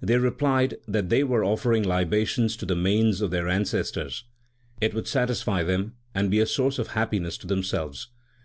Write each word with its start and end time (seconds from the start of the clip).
They 0.00 0.16
replied 0.16 0.76
that 0.86 1.08
they 1.08 1.24
were 1.24 1.42
offering 1.44 1.82
libations 1.82 2.56
to 2.58 2.64
the 2.64 2.76
manes 2.76 3.20
of 3.20 3.32
their 3.32 3.48
ancestors. 3.48 4.22
It 4.80 4.94
would 4.94 5.08
satisfy 5.08 5.64
them, 5.64 5.94
and 6.14 6.30
be 6.30 6.38
a 6.38 6.46
source 6.46 6.78
of 6.78 6.86
happiness 6.94 7.36
to 7.38 7.48
themselves. 7.48 8.06